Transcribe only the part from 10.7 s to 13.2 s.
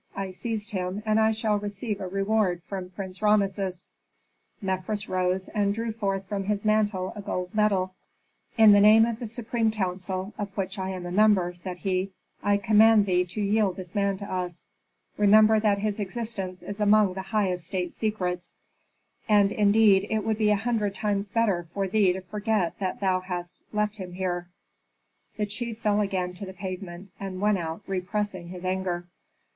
I am a member," said he, "I command